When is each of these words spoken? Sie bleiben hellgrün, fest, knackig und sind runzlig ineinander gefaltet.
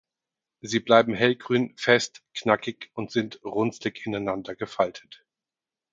Sie 0.61 0.79
bleiben 0.79 1.13
hellgrün, 1.13 1.75
fest, 1.77 2.23
knackig 2.33 2.89
und 2.95 3.11
sind 3.11 3.39
runzlig 3.45 4.03
ineinander 4.07 4.55
gefaltet. 4.55 5.23